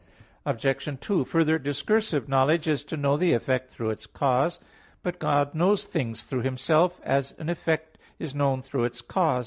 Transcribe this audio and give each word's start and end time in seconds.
Obj. 0.47 0.99
2: 0.99 1.25
Further, 1.25 1.59
discursive 1.59 2.27
knowledge 2.27 2.65
is 2.67 2.83
to 2.85 2.97
know 2.97 3.17
the 3.17 3.33
effect 3.33 3.69
through 3.69 3.91
its 3.91 4.07
cause. 4.07 4.59
But 5.03 5.19
God 5.19 5.53
knows 5.53 5.85
things 5.85 6.23
through 6.23 6.41
Himself; 6.41 6.99
as 7.03 7.35
an 7.37 7.49
effect 7.49 7.99
(is 8.17 8.33
known) 8.33 8.63
through 8.63 8.85
its 8.85 9.01
cause. 9.01 9.39